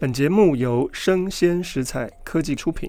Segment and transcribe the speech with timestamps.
[0.00, 2.88] 本节目由生鲜食材科技出品。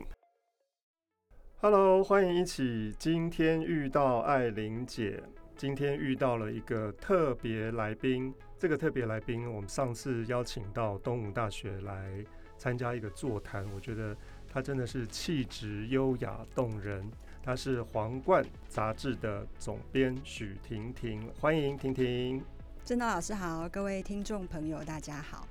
[1.60, 5.20] Hello，欢迎一起今天遇到艾琳姐。
[5.58, 12.24] 今天遇到了一个特别来宾，这个特别来宾我们上次邀请到东吴大学来
[12.60, 14.15] 参加一个座谈，我觉得
[14.47, 17.09] 她真的是气质优雅动人。
[17.41, 22.39] 她是《皇冠》杂志的总编许婷婷，欢迎婷婷。
[22.85, 25.47] 郑道老师好，各位听众朋友大家好。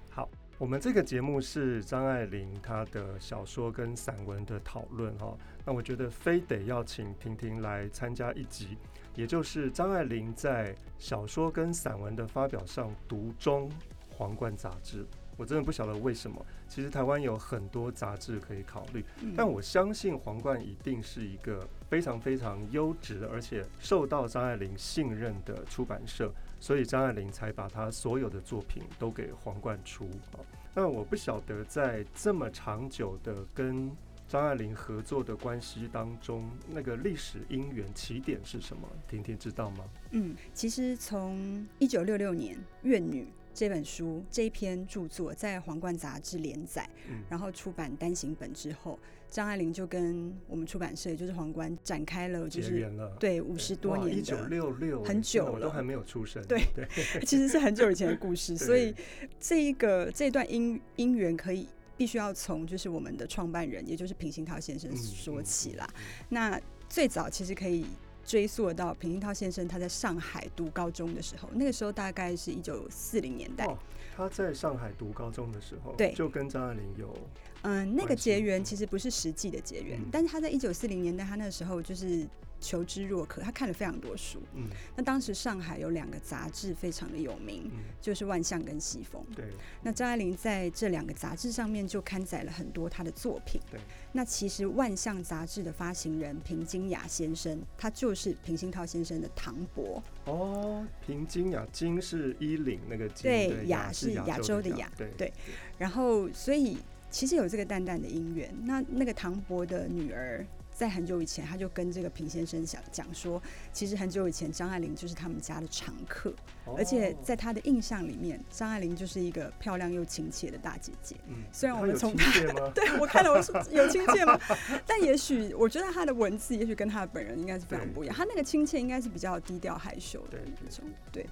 [0.59, 0.65] 好。
[0.65, 8.77] 我们这个节目是张爱玲她的小说跟散文的讨论哈，那我觉得非得要请婷婷来参加一集，
[9.15, 13.71] 也就是张爱玲在小说跟散文的发表上独中
[14.11, 15.07] 《皇冠》杂志。
[15.37, 19.05] 我真的不晓得为什么，其实台湾有很多杂志可以考虑，
[19.37, 26.33] 但我相信《皇冠》一定是一个非常非常优质而且受到张爱玲信任的出版社。
[26.61, 30.41] 所以张爱玲才把她所有的作品都给皇冠出啊。
[30.75, 33.91] 那我不晓得在这么长久的跟
[34.29, 38.87] 张爱玲合作的关系当中，那个历史因缘起点是什么？
[39.09, 39.85] 婷婷知道吗？
[40.11, 43.23] 嗯，其实从一九六六年《怨女》。
[43.59, 48.97] 这本书这一篇著作在《皇冠》杂志连载，嗯，然后出版单行本之后，
[49.29, 56.41] 张爱玲就跟我们出版社，也就是皇冠，展开了就是对五十多年的，一九六六很久了，我都还没有出生。
[56.47, 56.87] 对对，
[57.27, 58.95] 其实是很久以前的故事， 所以
[59.41, 65.85] 这一个这一段姻姻缘可以必须要从就是我们的创办人，也就是平鑫涛先生说起啦。
[65.95, 67.85] 嗯嗯嗯、那最早其实可以。
[68.29, 73.65] 追溯到平鑫涛先生，他在上海读高中的时候，那个时候大概是一九四零年代。
[73.65, 73.79] 哦，
[74.15, 77.17] 他在上海读高中的时候，对，就跟张爱玲有，
[77.63, 82.29] 嗯，那个结缘其实不是实际的结缘，嗯，但是他在一九四零年代，他那时候就是。
[82.61, 84.41] 求知若渴，他看了非常多书。
[84.55, 89.25] 嗯，那当时上海有两个杂志非常的有名，嗯、就是《万象》跟《西风》。
[89.35, 89.45] 对，
[89.83, 93.61] 那张爱玲在这两个杂志上面就刊载了很多她的作品。
[93.71, 93.81] 对，
[94.13, 100.03] 那其实《万象》杂志的发行人平金雅先生，他就是平鑫涛先生的堂伯。
[100.25, 104.91] 哦，平金雅，金是衣领那个金，对，雅是亚洲的雅。
[104.97, 105.33] 对对，
[105.79, 106.77] 然后所以
[107.11, 108.53] 其实有这个淡淡的姻缘。
[108.65, 110.45] 那那个唐伯的女儿。
[110.79, 116.33] 在很久以前，他就跟这个平先生讲讲说，其实很久以前张爱玲就是他们家的常客，
[116.77, 121.17] 而且在他的印象里面，张爱玲就是一个漂亮又亲切的大姐姐。
[121.27, 122.31] 嗯，虽然我们从他，
[122.71, 124.39] 对我看了，我说有亲切吗？
[124.87, 128.15] 但也许我觉得他的文字，也许跟他的本人应该是非常不一样。
[128.15, 131.27] 他那个亲切应该是比较低调害羞的那种，对。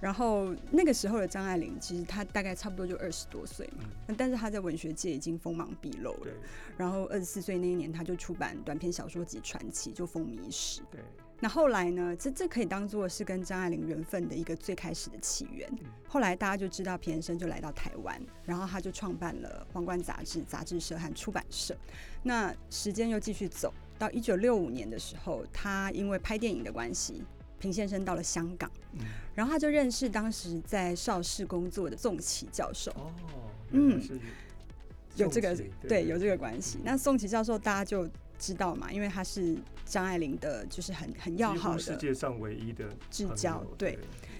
[0.00, 6.32] 然后那个时候的张爱玲，其实她大概差不多就二十多岁嘛，嗯，但是她在文学界已经锋芒毕露了。
[6.76, 10.82] 然后二十四岁那一年，她就出版短篇小说集《传奇》，就风靡一时。
[10.90, 11.00] 对。
[11.38, 12.16] 那后来呢？
[12.16, 15.68] 这这可以当做是跟张爱玲缘分的一个最开始的起源。
[15.82, 15.86] 嗯。
[16.08, 21.76] 后来大家就知道皮先生就来到台湾，然后他就创办了《皇冠》杂志、杂志社和出版社。
[22.22, 27.22] 那时间又继续走到一九六五年的时候，他因为拍电影的关系。
[27.58, 29.00] 平先生到了香港，嗯，
[29.34, 32.90] 然后他就认识当时在邵氏工作的宋琦教授。
[32.92, 33.12] 哦，
[33.70, 34.00] 嗯，
[35.16, 36.82] 有这个对，对有这个关系，嗯。
[36.84, 38.08] 那宋琦教授大家就
[38.38, 43.92] 知道嘛，因为他是张爱玲的，就是很很要好的世界上唯一的至交，对。
[43.92, 43.98] 对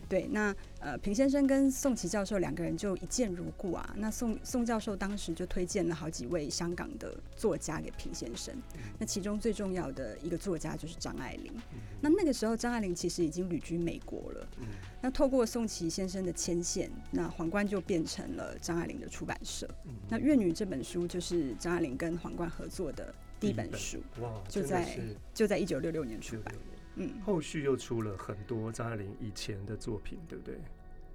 [0.09, 3.93] 对，那呃，平先生跟宋琦教授两个人就一见如故啊。
[3.97, 11.81] 那宋宋教授当时就推荐了好几位香港的作家给平先生，嗯，那其中最重要的一个作家就是张爱玲，嗯。
[12.09, 14.49] 那那个时候张爱玲其实已经旅居美国了。
[14.61, 14.67] 嗯，
[15.03, 19.69] 那透过宋琦先生的牵线，那皇冠就变成了张爱玲的出版社。
[19.87, 24.99] 嗯，那《怨女》这本书就是张爱玲跟皇冠合作的第一本书，哇，就在
[25.34, 26.55] 就在一九六六年出版。
[26.97, 30.59] 嗯，后续又出了很多张爱玲以前的作品，对不对？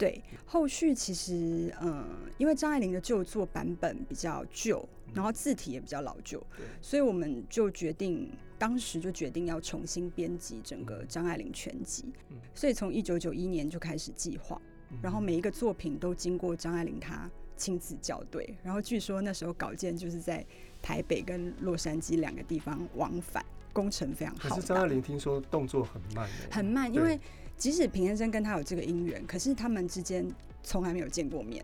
[0.01, 2.03] 对，后续其实，嗯，
[2.39, 12.05] 因为张爱玲的旧作版本比较旧，然后字体也比较老旧，对，所以我们就决定，当时就决定要重新编辑整个张爱玲全集。
[12.31, 14.59] 嗯，所以从一九九一年就开始计划，
[15.03, 20.43] 然后每一个作品都经过张爱玲她亲自校对，然后据说那时候稿件就是在
[20.81, 23.45] 台北跟洛杉矶两个地方往返。
[23.73, 27.17] 工程非常好，可是张爱玲听说动作很慢，很慢，因为
[27.61, 30.25] 即使平先生跟他有这个姻缘，可是他们之间
[30.63, 31.63] 从来没有见过面。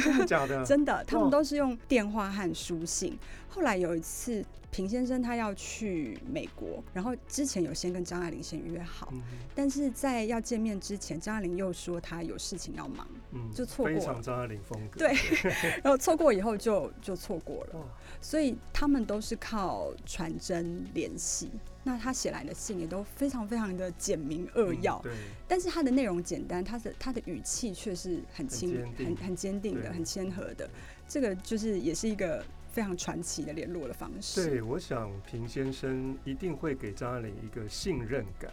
[0.00, 0.62] 真的假的？
[0.64, 3.18] 真的，他们都是用电话和书信。
[3.48, 9.20] 后来有一次，平先生他要去美国，然后之前有先跟张爱玲先约好，嗯，
[9.52, 13.98] 但是在要见面之前，张爱玲又说她有事情要忙，嗯，就错过了。
[13.98, 15.00] 非常张爱玲风格。
[15.00, 15.12] 对，
[15.82, 17.90] 然后错过以后就就错过了，
[18.26, 21.48] 所以他们都是靠传真联系。
[21.84, 25.12] 那他写来的信也都非常非常的简明扼要，嗯，
[25.46, 30.68] 但是他的内容简单，他的他的语气却是很轻、很很坚定的、很谦和的。
[31.06, 34.44] 这个就是也是一个非常传奇的联络的方式。
[34.44, 38.50] 对，我想平先生一定会给张爱玲一个信任感。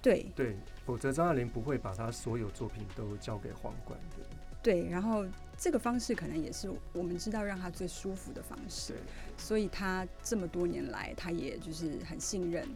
[0.00, 0.56] 对对，
[0.86, 4.24] 否则张爱玲不会把她所有作品都交给皇冠的。
[4.62, 5.26] 对，然后
[5.62, 8.96] 这个方式可能也是我们知道让他最舒服的方式。
[9.36, 12.66] 所以他这么多年来，他也就是很信任，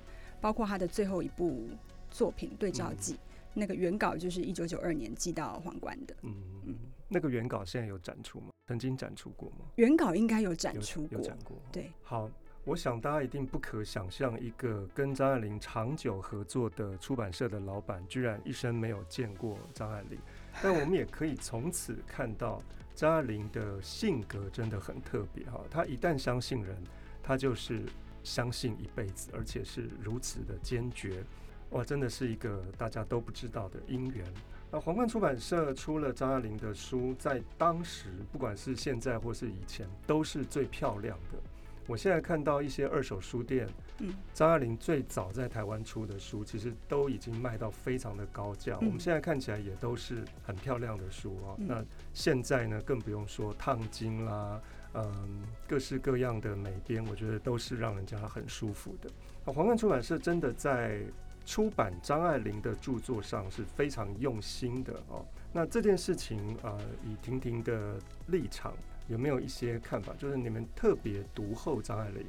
[0.41, 1.67] 包括他的最后一部
[2.13, 3.19] 作品《对照记》，嗯，
[3.55, 6.15] 那个原稿就是一九九二年寄到皇冠的。
[6.23, 6.33] 嗯
[6.65, 6.77] 嗯，
[7.09, 8.51] 那个原稿现在有展出吗？
[8.69, 9.67] 曾经展出过吗？
[9.75, 11.57] 原稿应该有展出过，有展过。
[11.73, 12.31] 对，好。
[12.65, 20.19] 我想大家一定不可想象，一个跟张爱玲长久合作的出版社的老板，居然一生没有见过张爱玲。
[20.63, 22.63] 但我们也可以从此看到
[22.95, 25.61] 张爱玲的性格真的很特别哈。
[25.71, 26.77] 她一旦相信人，
[27.23, 27.83] 她就是
[28.23, 31.23] 相信一辈子，而且是如此的坚决。
[31.71, 34.25] 哇，真的是一个大家都不知道的姻缘。
[34.71, 41.39] 那皇冠出版社出了张爱玲的书，在当时，不管是现在或是以前，都是最漂亮的。
[41.87, 43.69] 我现在看到一些二手书店，
[44.01, 48.77] 嗯，张爱玲最早在台湾出的书，其实都已经卖到非常的高价。
[48.79, 51.55] 我们现在看起来也都是很漂亮的书啊。
[51.59, 54.61] 那现在呢，更不用说烫金啦，
[54.95, 59.09] 嗯，各式各样的美编，我觉得都是让人家很舒服的。
[59.45, 61.01] 啊，皇冠出版社真的在
[61.45, 65.25] 出版张爱玲的著作上是非常用心的哦。
[65.53, 67.95] 那这件事情，呃，以婷婷的
[68.27, 68.75] 立场。
[69.09, 70.13] 有没有一些看法？
[70.19, 72.27] 就是你们特别读后张爱玲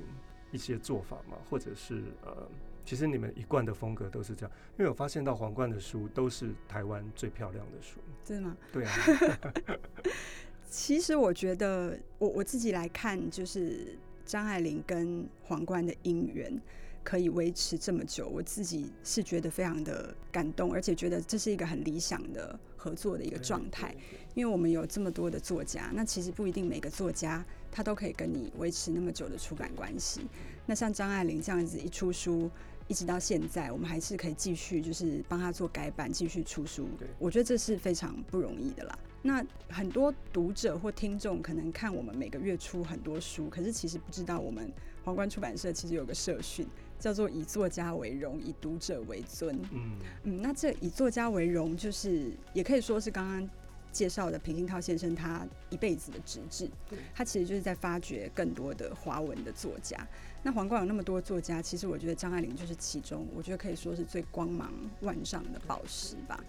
[0.52, 1.38] 一些做法吗？
[1.50, 2.48] 或者是呃，
[2.86, 4.52] 其实你们一贯的风格都是这样？
[4.78, 8.58] 因为我发现到皇冠的书都是台湾最漂亮的书，真的吗？
[8.72, 8.94] 对啊。
[10.70, 16.62] 其实我觉得，我我自己来看，就是张爱玲跟皇冠的姻缘。
[17.08, 23.96] 可以维持这么久，我自己是觉得非常的感动，而且觉得这是一个很理想的合作的一个状态。
[24.36, 30.28] 因为我们有这么多的作家，那其实不一定每个作家他都可以跟你维持那么久的出版关系。
[30.66, 32.52] 那像张爱玲这样子一出书，
[32.90, 36.90] 一直到现在，我们还是可以继续就是帮他做改版，继续出书。
[37.18, 39.00] 我觉得这是非常不容易的啦。
[39.22, 44.70] 那很多读者或听众可能看我们每个月出很多书，可是其实不知道我们
[45.06, 46.68] 皇冠出版社其实有个社训。
[47.00, 49.60] 叫做以作家为荣，以读者为尊。
[49.72, 53.50] 嗯嗯，那这以作家为荣，就是也可以说是刚刚
[53.92, 56.70] 介绍的平鑫涛先生他一辈子的职志。
[57.14, 59.98] 他其实就是在发掘更多的华文的作家。
[60.44, 64.72] 那皇冠有那么多作家，其实我觉得张爱玲就是其中，我觉得可以说是最光芒
[65.02, 66.44] 万丈的宝石吧。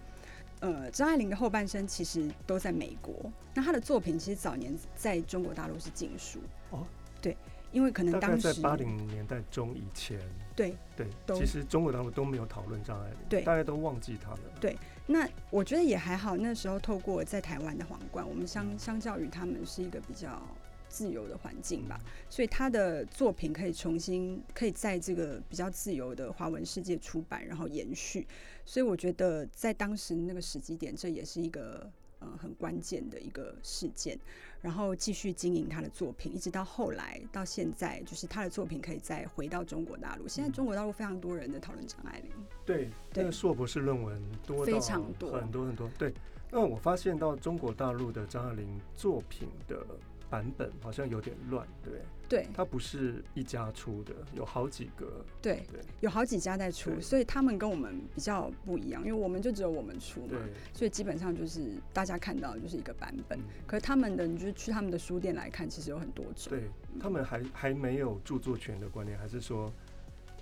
[0.60, 3.14] 呃，张爱玲的后半生其实都在美国。
[3.54, 6.40] 那她的作品其实早年在中国大陆是禁书。
[6.70, 6.86] 哦，
[7.22, 7.36] 对。
[7.72, 10.18] 因为可能当时在八零年代中以前，
[10.56, 14.40] 对对，其实中国大陆都没有讨论张爱玲，对，大家都忘记他了。
[14.60, 14.76] 对，
[15.06, 16.36] 那我觉得也还好。
[16.36, 20.42] 那时候透过在台湾的皇冠，我们相相较于他们是一个比较
[20.88, 22.00] 自由的环境吧，
[22.30, 28.26] 所以他的作品可以重新可以在这个比较自由的华文世界出版，然后延续。
[28.64, 31.90] 所以我觉得在当时那个时机点，这也是一个。
[32.20, 34.18] 呃，很关键的一个事件，
[34.60, 40.26] 然后继续经营他的作品，一直到后来到现在，就是他的作品可以再回到中国大陆。
[40.26, 42.30] 现在中国大陆非常多人在讨论张爱玲，
[42.64, 45.88] 对，那个硕博士论文多到非常多，很多很多。
[45.98, 46.12] 对，
[46.50, 49.86] 那我发现到中国大陆的张爱玲作品的。
[50.30, 60.38] 版本好像有点乱，对对，它不是一家出的，有好几个，对对，有好几家在出，所以他们跟我们比较不一样，因为我们就只有我们出嘛，
[60.74, 66.64] 所以基本上就是大家看到的就是一个版本，嗯、可是他们的，你就去他们的书店来看，其实有很多种，对
[67.00, 69.72] 他们还还没有著作权的观念，还是说，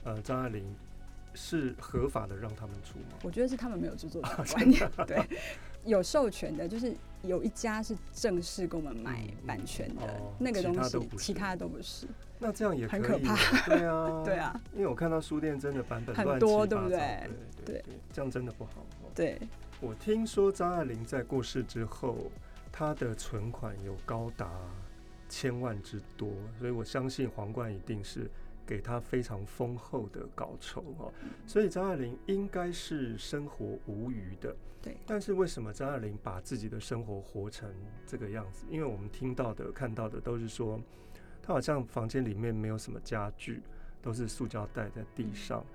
[0.02, 0.64] 呃，张爱玲
[1.34, 3.18] 是合法的让他们出吗？
[3.22, 5.24] 我觉得是他们没有著作权观念， 对。
[5.86, 6.92] 有授权的，就是
[7.26, 12.06] 有一家是正式给我们买版权的、嗯、那个东西，其他的都不是。
[12.38, 13.66] 那这样也可以很可怕。
[13.66, 16.98] 对啊， 对啊，因为我看到书店真的版本很多，对不对？
[17.64, 18.86] 对对，对，这样真的不好。
[19.14, 19.40] 对，
[19.80, 22.30] 我听说张爱玲在过世之后，
[22.70, 24.50] 她的存款有高达
[25.28, 28.30] 千万之多，所以我相信皇冠一定是。
[28.68, 31.12] 给她非常丰厚的稿酬哦，
[31.46, 34.52] 所以张爱玲应该是生活无余的。
[34.86, 37.68] 对，但是为什么张爱玲把自己的生活活成
[38.06, 38.64] 这个样子？
[38.70, 40.80] 因为我们听到的、看到的都是说，
[41.42, 43.60] 她好像房间里面没有什么家具，
[44.00, 45.66] 都是塑胶袋在地上，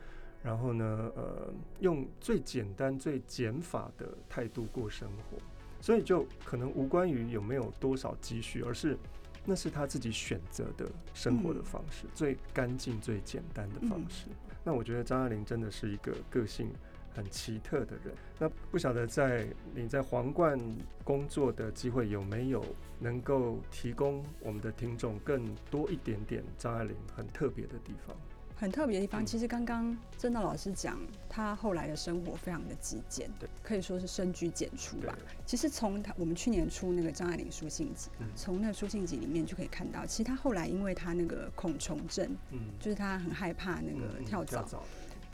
[0.42, 5.38] 然后呢，呃，用最简单、最减法的态度过生活，
[5.82, 8.98] 所以就可能无关于有没有多少积蓄，而是。
[9.44, 14.28] 那是他自己选择的生活的方式，嗯、最干净、最简单的方式。
[14.30, 16.70] 嗯、那我觉得张爱玲真的是一个个性
[17.16, 18.14] 很奇特的人。
[18.40, 20.60] 那不晓得在你在皇冠
[21.04, 22.66] 工作的机会有没有
[23.00, 28.16] 能够提供我们的听众更多一点点张爱玲很特别的地方？
[28.56, 35.18] 很特别的地方，其实刚刚郑道老师讲，他后来的生活非常的极简，对，可以说是深居简出吧。
[35.48, 44.64] 其实从他我们去年出那个张爱玲书信集，从那个书信集里面就可以看到，其实他后来因为他那个恐虫症，嗯，就是他很害怕那个跳蚤，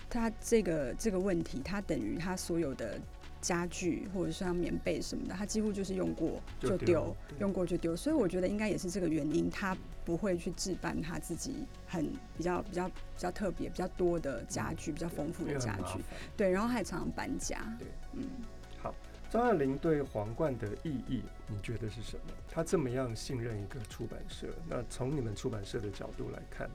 [0.09, 2.99] 他这个这个问题，他等于他所有的。
[3.39, 7.95] 家具或者是像棉被什么的，他几乎就是用过就丢，用过就丢。
[7.95, 15.99] 所以我觉得应该也是这个原因，他不会去置办他自己很比较比较比较特别、比较多的家具、比较丰富的家具。
[16.35, 17.57] 对，然后还常常搬家。
[17.77, 18.27] 对，嗯。
[18.79, 18.93] 好，
[19.29, 22.33] 张爱玲对皇冠的意义，你觉得是什么？
[22.49, 26.67] 他这么样信任一个出版社，那从你们出版社的角度来看，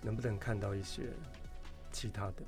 [0.00, 1.02] 能不能看到一些
[1.94, 2.42] 其他的？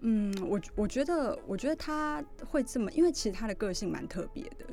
[0.00, 4.66] 嗯，我我觉得，我觉得他会这么，因为其实他的个性蛮特别的，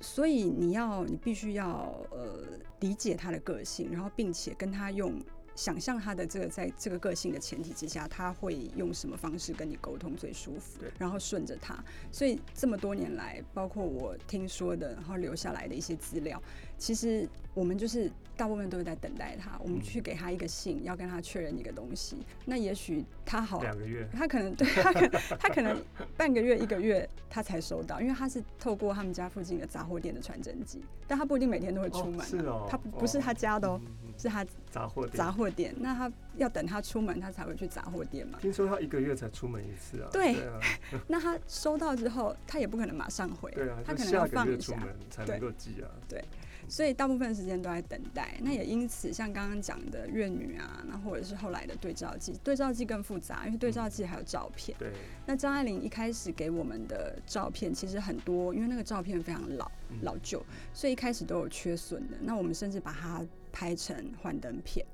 [0.00, 2.44] 所以你要，你必须要呃
[2.80, 5.18] 理解他的个性，然后并且跟他用
[5.54, 11.76] 想象他的这个在这个个性的前提之下，他会用什么方式跟你沟通最舒服，然后顺着他。
[12.10, 16.42] 所以这么多年来，包括我听说的，然后留下来的一些资料，
[16.78, 18.10] 其实我们就是。
[18.36, 22.16] 大部分都是在等待他，我们去给他一个信，要跟他确认一个东西。
[22.44, 25.08] 那也许他好两个月，他可能对他可
[25.38, 25.80] 他可能
[26.16, 32.24] 半个月一个月他才收到，因为他是透过他们家附近的杂货店的传真机，但他不一定每天都会出门，啊。
[32.24, 33.80] 是哦，他不是他家的哦，
[34.16, 35.74] 是他杂货店杂货店。
[35.78, 38.38] 那他要等他出门，他才会去杂货店嘛。
[38.40, 40.08] 听说他一个月才出门一次啊。
[40.12, 40.36] 对，
[41.08, 44.76] 那他收到之后，他也不可能马上回，对啊，他可能要放一下
[45.10, 45.88] 才能够寄啊。
[46.08, 46.20] 对。
[46.20, 46.24] 对
[46.66, 54.74] 所以大部分时间都在等待，那也因此，像刚刚讲的《怨女》啊，那或者是后来的对照记《对照记》，《对照记》更复杂，因为《对照记》还有照片。
[54.78, 54.90] 对。
[55.26, 60.42] 那张爱玲一开始给我们的照片其实很多，因为那个照片非常老、老旧，
[60.72, 62.16] 所以一开始都有缺损的。
[62.22, 63.22] 那我们甚至把它
[63.54, 64.84] 拍成幻灯片，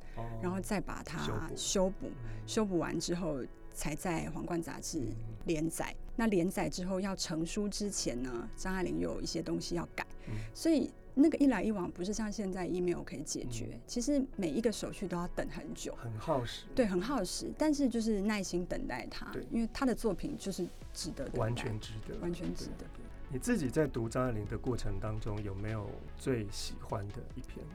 [0.42, 1.18] 然后再把它
[1.56, 2.10] 修补，
[2.46, 2.78] 修补。
[2.78, 3.38] 完之后
[3.72, 5.00] 才在《皇冠》杂志
[5.46, 5.96] 连载。
[6.14, 10.06] 那连载之后要成书之前呢，张爱玲又有一些东西要改，
[10.52, 10.90] 所以。
[11.12, 16.66] 那个一来一往不是像现在 email 可以解决，嗯、其实每一个手续都要等很久，很耗时。
[16.72, 20.64] 对，很耗时，但是就是耐心等待他，因为他的作品就是
[20.94, 22.86] 值得，完全值得，完全值得。
[23.28, 27.66] 你自己在读张爱玲的过程当中，有没有最喜欢的一篇？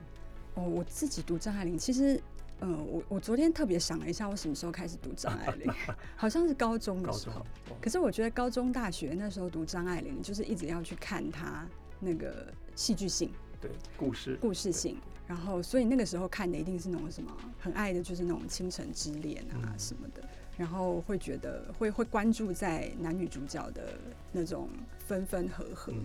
[0.56, 2.16] 哦，我自己读张爱玲，其实，
[2.60, 5.72] 嗯、呃，我我昨天特别想了一下，我什么时候开始读张爱玲？
[6.18, 7.40] 好像是高中的时候。
[7.42, 11.68] 哦、可是我觉得高中、大学那时候读张爱玲，就是一直要去看她
[12.00, 12.54] 那个。
[12.78, 13.32] 戏剧性，
[13.62, 23.94] 对故事，故事性，然后所以那个时候看的一定是那种什么很爱的，就是那种倾城之恋啊什么的，嗯、然后会觉得会会关注在男女主角的
[24.34, 24.68] 那种
[25.00, 26.04] 分分合合，嗯、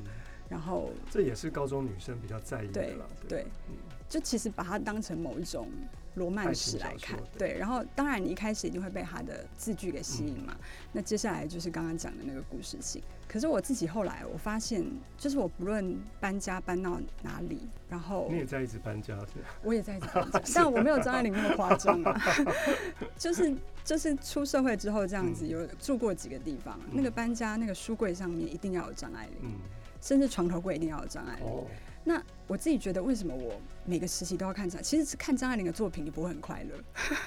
[0.48, 3.74] 然后这也是高中女生比较在意的啦，对，对，对，嗯、
[4.10, 5.66] 就其实把它当成某一种。
[6.14, 10.52] 罗曼史来看，对，然后当然你一开始一定会被他的字句给吸引嘛。
[10.58, 13.00] 嗯、那接下来就是刚刚讲的那个故事性。
[13.28, 14.84] 可是我自己后来我发现，
[15.16, 19.16] 就是我不论搬家搬到哪里，然后你也在一直搬家，
[19.62, 22.20] 我也在一直搬家， 但我没有张爱玲那么夸张啊。
[23.16, 29.52] 就是就是出社会之后这样子，有住过几个地方，嗯、那个搬家那个书柜上面一定要有张爱玲，嗯、
[30.00, 31.46] 甚至床头柜一定要有张爱玲。
[31.46, 31.64] 哦
[32.02, 34.82] 那我自己觉得，为什么我每个时期都要看张？
[34.82, 36.74] 其实是看张爱玲的作品，你不会很快乐。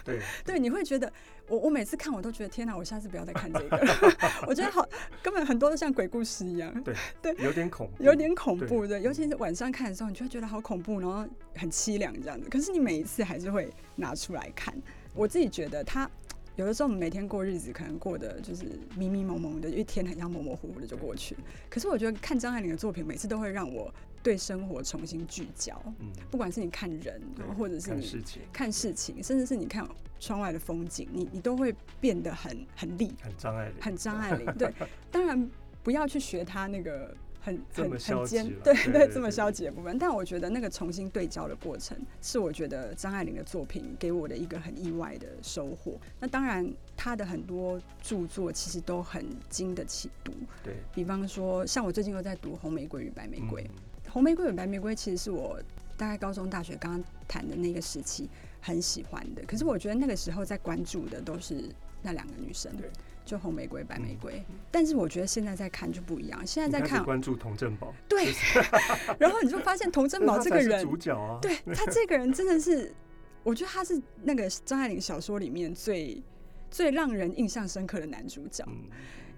[0.04, 1.12] 对 对，你会觉得
[1.48, 3.78] 我我每次看我都觉得天哪，我下次不要再看这个。
[4.48, 4.88] 我觉得好，
[5.22, 6.74] 根本很多都像鬼故事一样。
[6.84, 12.50] 对对，有点恐怖，有点恐怖的，尤其是晚上看的时候，你就会觉得好恐怖，然后很凄凉这样子。
[12.50, 14.74] 可是你每一次还是会拿出来看。
[15.14, 16.10] 我自己觉得他。
[16.56, 18.64] 有的时候我们每天过日子，可能过得就是
[18.96, 21.36] 迷迷蒙蒙的，一天很像模模糊糊的就过去。
[21.68, 23.92] 可是我觉得看张爱玲的作品，每次都会让我
[24.24, 25.80] 对生活重新聚焦。
[26.00, 27.22] 嗯，不管是你看人，
[27.58, 29.88] 或者是你看事情，甚至是你看
[30.20, 34.46] 窗外的风景，你你都会变得很很厉，很张爱玲，很张爱玲。
[34.58, 34.74] 对，
[35.12, 35.50] 当然
[35.84, 37.16] 不要去学他那个。
[37.46, 40.00] 很很很尖，对对，对，这么消极的部分。
[40.00, 46.00] 但我觉得那个重新对焦的过程，是我觉得张爱玲的作品给我的一个很意外的收获。
[46.22, 50.32] 那当然，他的很多著作其实都很经得起读。
[50.64, 53.62] 对，比方说，像我最近又在读《红玫瑰与白玫瑰》。
[53.66, 53.68] 嗯，
[54.14, 55.60] 《红玫瑰与白玫瑰》其实是我
[55.98, 58.30] 大概高中、大学刚刚谈的那个时期
[58.62, 59.42] 很喜欢的。
[59.48, 61.68] 可是我觉得那个时候在关注的都是
[62.04, 62.72] 那两个女生。
[62.78, 62.90] 对。
[63.26, 66.46] 就红玫瑰、白玫瑰，嗯、但是我觉得现在在看就不一样。
[66.46, 68.34] 现在在看关注童振宝，对，
[69.18, 72.94] 然后你就发现童振宝 这个人，主角啊，对他这个人真的是，
[73.42, 76.22] 我觉得他是那个张爱玲小说里面最
[76.70, 78.62] 最让人印象深刻的男主角。
[78.68, 78.90] 嗯、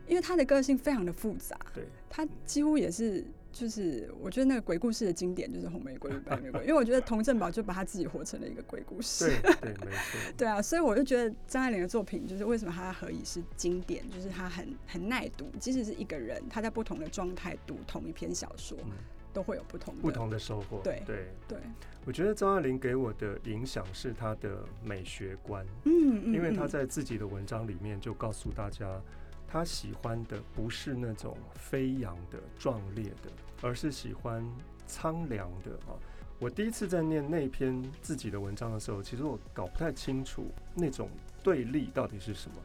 [0.08, 3.24] 因为他的个性非常的复杂，对，他几乎也是。
[3.56, 9.32] 就是我觉得那个鬼故事的经典就是红玫瑰与白玫瑰，因为我觉得童振宝就把他自己活成了一个鬼故事。
[9.42, 10.20] 对对，没错。
[10.36, 18.92] 对啊，所以我就觉得张爱玲的作品就是为什么她何以是经典，就是她很很耐读，即使是一个人他在不同的状态读同一篇小说，嗯、
[19.32, 20.82] 都会有不同的不同的收获。
[20.84, 21.60] 对对对，对
[22.06, 29.02] 我觉得张爱玲给我的影响是她的美学观，嗯嗯，因为她在自己的文章里面就告诉大家，
[29.48, 33.32] 她喜欢的不是那种飞扬的壮烈的。
[33.62, 34.46] 而是喜欢
[34.88, 35.96] 苍凉的啊！
[36.38, 41.10] 我第一次在念那篇自己的文章的时候，其实我搞不太清楚那种
[41.42, 42.58] 对立到底是什么。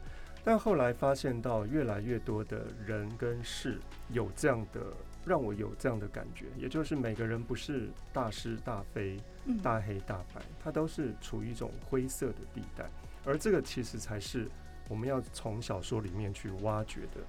[0.43, 3.79] 但后来发现到越来越多的人跟事
[4.09, 4.81] 有这样的，
[5.23, 9.17] 让我有这样的感觉，也就是每个人不是大是大非、
[9.61, 12.89] 大黑大白，他都是处于一种灰色的地带。
[13.23, 14.49] 而这个其实才是
[14.89, 17.21] 我们要从小说里面去挖掘的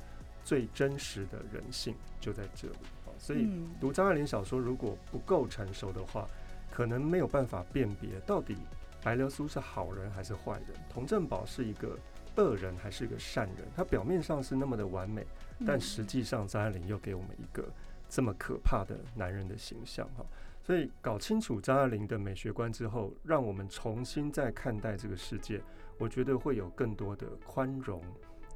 [0.42, 2.76] 最真实的人性，就在这里。
[3.22, 3.48] 所以
[3.80, 6.26] 读张爱玲小说，如果不够成熟的话，
[6.72, 8.56] 可能没有办法辨别到底
[9.00, 11.96] 白流苏是好人还是坏人，童振宝是一个
[12.34, 13.58] 恶人还是一个善人。
[13.76, 15.24] 他表面上是那么的完美，
[15.64, 17.64] 但实际上张爱玲又给我们一个
[18.08, 20.26] 这么可怕的男人的形象哈。
[20.60, 25.62] 所以搞清楚张爱玲的美学观之后，让我们重新再看待这个世界，
[25.96, 28.02] 我觉得会有更多的宽容，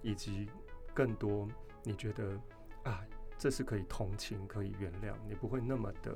[0.02, 0.48] 以及
[0.92, 1.48] 更多
[1.84, 2.36] 你觉得
[2.82, 3.00] 啊。
[3.38, 6.14] 这是可以同情、可以原谅，你不会那么的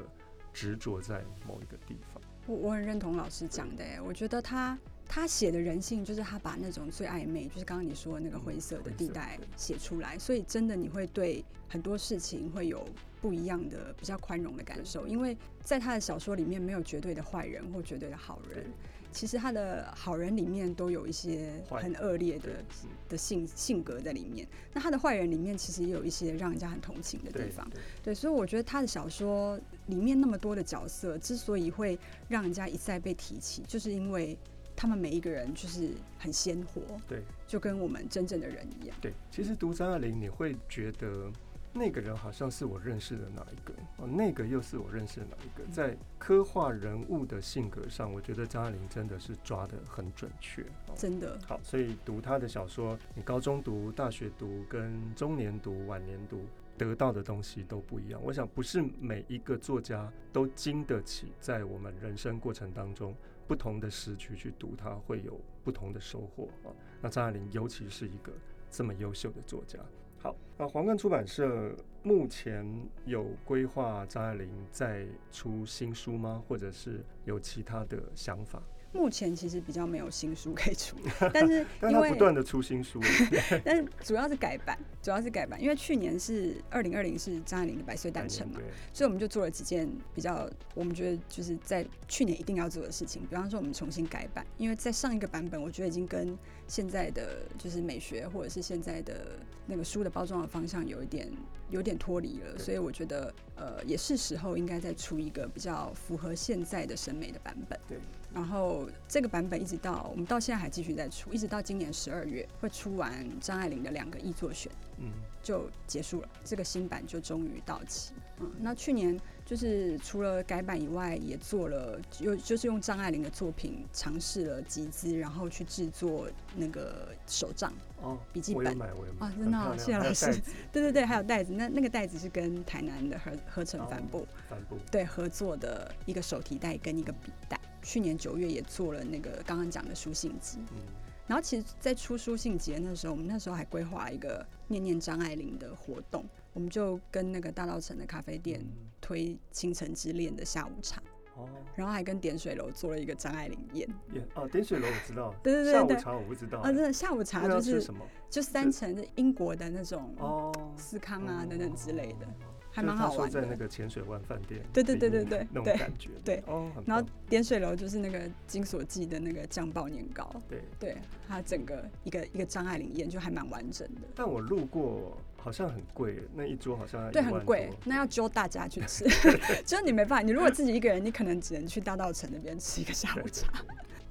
[0.52, 2.22] 执着在某一个地方。
[2.46, 12.84] 我我很认同老师讲的，我觉得他他写的人性，就是他把那种最暧昧，就是刚刚你说的那个灰色的地带写出来，所以真的你会对很多事情会有
[13.20, 18.66] 不一样的、比较宽容的感受，因为在他的小说里面没有绝对的坏人或绝对的好人。
[19.12, 22.64] 其实他的好人里面都有一些很恶劣的
[23.08, 27.68] 的性性格在里面，那他的坏人里面其实也有一些让人家很同情的地方。
[28.02, 31.98] 对，所以我觉得他的小说里面那么多的角色，之所以会
[32.28, 34.36] 让人家一再被提起，就是因为
[34.76, 38.96] 他们每一个人就是很鲜活，对，就跟我们真正的人一样。
[39.00, 41.30] 对，其实读张爱玲你会觉得。
[41.73, 45.65] 那个人好像是我认识的哪一个哦，那个又是我认识的哪一个？
[45.73, 51.39] 在刻画人物的性格上，我觉得张爱玲真的是抓得很准确，真的。
[51.47, 56.45] 好，所以读他的小说，你高中读、大学读、跟中年读、晚年读，
[56.76, 58.21] 得到的东西都不一样。
[58.25, 63.15] 我想，不是每一个作家都经得起在我们人生过程当中
[63.47, 66.75] 不同的时区去读它，会有不同的收获啊。
[67.00, 68.33] 那张爱玲尤其是一个
[68.73, 69.78] 这么优秀的作家。
[70.23, 72.65] 好，那皇冠出版社目前
[73.06, 76.43] 有规划张爱玲再出新书吗？
[76.47, 78.63] 或者是有其他的想法？
[78.93, 80.97] 目前其实比较没有新书可以出，
[81.33, 83.00] 但是因为不断的出新书，
[83.65, 88.59] 但是主要是改版，主要是改版，因为去年是二零二零是张爱玲的百岁诞辰嘛，
[88.93, 96.37] 所以我们就做了几件比较我们觉得就是在去年一定要做的事情，比方说我们重新改版，因为在上一个版本我觉得已经跟
[96.71, 99.33] 现在的就是美学或者是现在的
[99.67, 101.28] 那个书的包装的方向有一点
[101.69, 107.78] 有点脱离了，所以我觉得呃也是时候应该再出一个比较符合现在的审美的版本。
[107.89, 107.99] 对。
[108.33, 115.11] 然后这个版本一直到我们到现在还继续在出，一直到今年十二月会出完张爱玲的两个艺作选，嗯，
[115.43, 118.15] 就结束了，这个新版就终于到期。
[118.39, 119.19] 嗯，那去年
[119.50, 128.80] 就是除了改版以外，也做了，又就是用张爱玲的作品尝试了集资，然后去制作那个手账哦，笔记本。
[129.19, 130.41] 啊，真的，谢谢老师。
[130.71, 137.58] 对对对，还有袋子，那那个袋子是跟台南的合合成帆布帆布对合作的一个手提袋跟一个笔袋。
[137.82, 140.78] 去年九月也做了那个刚刚讲的书信集，嗯，
[141.26, 148.65] 然后其实，在出书信集那时候，我们那时候还规划一个念念张爱玲的活动，我们就跟那个大稻城的咖啡店
[149.00, 151.02] 推《倾城之恋》的下午茶，
[151.36, 162.26] 哦，然后还跟点水楼做了一个张爱玲宴，宴哦，点水楼我知道， 对对对，下午茶我不知道，啊，真的下午茶就是什么，就三层英国的那种哦，司康啊等等之类的。
[162.73, 166.41] 还蛮好玩的，在那个浅水湾饭店，对对对对对，那种感觉，对。
[166.47, 170.63] 哦，然后点水楼就是那个金锁记的那个酱爆年糕，对。
[170.78, 174.02] 对，它整个一个一个张爱玲宴就还蛮完整的。
[174.15, 179.04] 但我路过，好像很贵，那一桌好像对很贵，那要揪大家去吃，
[179.64, 183.50] 就是你没办法，你如果自己一个人，你可能只能去大道城那边吃一个下午茶。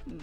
[0.05, 0.17] 嗯，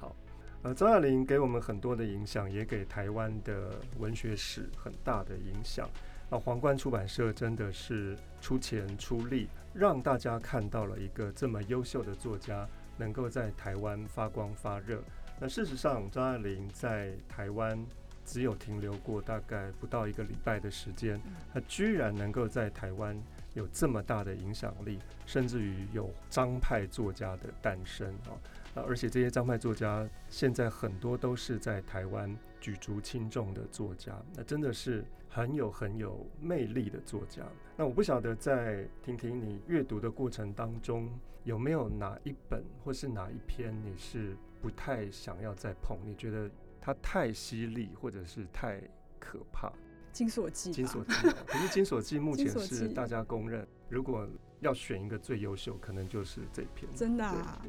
[0.00, 0.16] 好，
[0.62, 5.88] 呃，张爱玲给我们很多的影响，也给台湾的文学史很大的影响。
[6.30, 12.66] 啊，皇冠出版社真的是出钱出力，让大家看到了一个这么优秀的作家
[12.96, 15.00] 能够在台湾发光发热。
[15.38, 17.78] 那事实上，张爱玲在台湾
[18.26, 21.18] 只有停留过大概不到一个礼拜的时间，
[21.54, 23.16] 他居然能够在台湾
[23.54, 28.34] 有这么大的影响力，甚至于有张派作家的诞生啊！
[28.74, 37.42] 而且这些张派作家现在很多都是在台湾举足轻重的作家，那真的是很有很有魅力的作家。
[37.76, 41.08] 那我不晓得在婷婷你阅读的过程当中，
[41.44, 45.96] 有没有哪一本或是哪一篇你是不太想要再碰？
[46.04, 46.50] 你觉得
[46.86, 48.80] 它太犀利，或者是太
[49.18, 49.72] 可怕？
[50.12, 51.14] 金锁记，金锁记。
[51.44, 54.24] 可是金锁记目前是大家公认，如果
[54.60, 56.88] 要选一个最优秀，可能就是这篇。
[56.94, 57.60] 真的啊？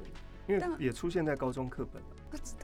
[0.47, 2.09] 因为也出现在高中课本了。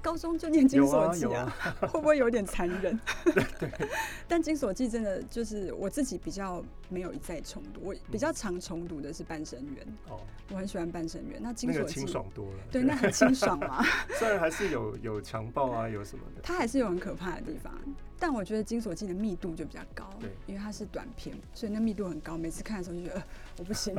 [0.02, 3.00] 高中就念金锁记啊，啊 会不会有点残忍？
[3.60, 3.72] 对，
[4.28, 9.88] 但金锁记真的就是我自己比较没有一再重读，我比较常重读的是半生缘。
[10.10, 10.20] 哦，
[10.52, 11.40] 我很喜欢半生缘。
[11.42, 12.60] 那金锁记清爽多了。
[12.72, 13.84] 对，那很清爽嘛。
[14.20, 16.42] 虽然还是有有强暴啊，有什么的。
[16.42, 17.74] 它还是有很可怕的地方，
[18.20, 20.10] 但我觉得金锁记的密度就比较高。
[20.20, 22.38] 对，因为它是短篇，所以那密度很高。
[22.38, 23.24] 每次看的时候就觉得
[23.58, 23.96] 我不行。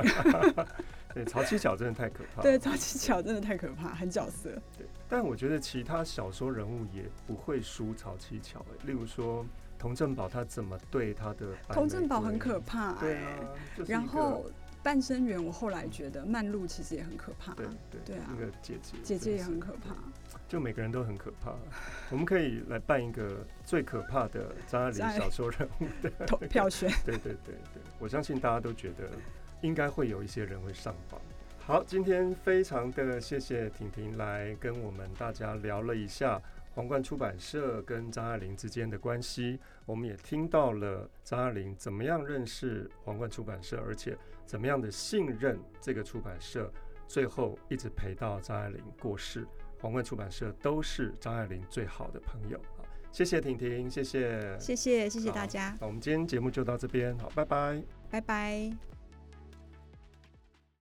[1.13, 2.41] 对，曹七巧真的太可怕。
[2.41, 4.49] 对，曹七巧真的太可怕，很角色。
[4.77, 8.65] 对，但我觉得其他小说人物也不会输曹七巧。
[8.85, 9.45] 例如说
[9.77, 12.93] 佟振宝他怎么对他的佟振宝很可怕。
[12.93, 13.37] 对啊。
[13.77, 14.45] 就是、然后
[14.81, 17.53] 半生缘，我后来觉得曼露其实也很可怕。
[17.53, 19.95] 对对对啊，那个姐姐，姐姐也很可怕。
[20.47, 21.53] 就每个人都很可怕。
[22.11, 26.89] 我们可以来办一个最可怕的张爱玲小说人物的投票选。
[27.05, 29.09] 对对对对，我相信大家都觉得。
[29.61, 31.19] 应该会有一些人会上榜。
[31.67, 36.39] 好，今天非常的谢谢婷婷来跟我们大家聊了一下
[36.75, 39.59] 皇冠出版社跟张爱玲之间的关系。
[39.83, 46.71] 我们也听到了张爱玲怎么样认识皇冠出版社，而且怎么样的信任这个出版社，
[47.07, 49.47] 最后一直陪到张爱玲过世。
[49.81, 52.59] 皇冠出版社都是张爱玲最好的朋友。
[52.77, 55.75] 好，谢谢婷婷，谢谢，谢谢谢谢大家。
[55.81, 58.94] 那我们今天节目就到这边，好，拜拜，拜拜。